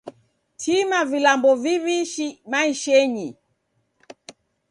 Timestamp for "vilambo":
1.05-1.51